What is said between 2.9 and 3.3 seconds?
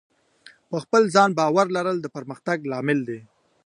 دی.